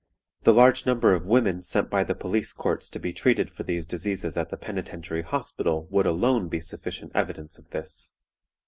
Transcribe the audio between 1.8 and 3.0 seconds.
by the police courts to